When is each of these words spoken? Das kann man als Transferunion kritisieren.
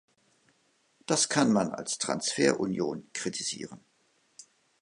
Das 1.05 1.29
kann 1.29 1.53
man 1.53 1.69
als 1.69 1.99
Transferunion 1.99 3.07
kritisieren. 3.13 3.81